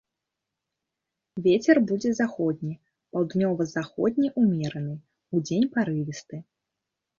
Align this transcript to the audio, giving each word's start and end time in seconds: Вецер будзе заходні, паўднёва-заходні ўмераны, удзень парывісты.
Вецер 1.47 1.79
будзе 1.91 2.09
заходні, 2.21 2.73
паўднёва-заходні 3.17 4.33
ўмераны, 4.47 4.99
удзень 5.37 5.71
парывісты. 5.79 6.45